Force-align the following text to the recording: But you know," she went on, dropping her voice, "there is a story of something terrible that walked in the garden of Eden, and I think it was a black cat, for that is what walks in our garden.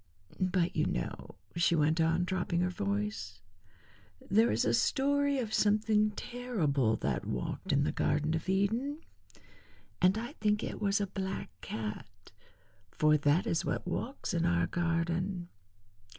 But 0.39 0.75
you 0.75 0.87
know," 0.87 1.35
she 1.55 1.75
went 1.75 2.01
on, 2.01 2.23
dropping 2.23 2.61
her 2.61 2.71
voice, 2.71 3.39
"there 4.31 4.49
is 4.51 4.65
a 4.65 4.73
story 4.73 5.37
of 5.37 5.53
something 5.53 6.09
terrible 6.15 6.95
that 6.95 7.27
walked 7.27 7.71
in 7.71 7.83
the 7.83 7.91
garden 7.91 8.33
of 8.33 8.49
Eden, 8.49 9.01
and 10.01 10.17
I 10.17 10.33
think 10.41 10.63
it 10.63 10.81
was 10.81 10.99
a 11.01 11.05
black 11.05 11.51
cat, 11.61 12.31
for 12.89 13.15
that 13.15 13.45
is 13.45 13.63
what 13.63 13.85
walks 13.87 14.33
in 14.33 14.43
our 14.43 14.65
garden. 14.65 15.49